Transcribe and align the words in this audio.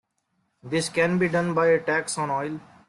This 0.63 0.89
can 0.89 1.19
be 1.19 1.29
done 1.29 1.53
by 1.53 1.67
a 1.67 1.79
tax 1.79 2.17
on 2.17 2.31
oil. 2.31 2.59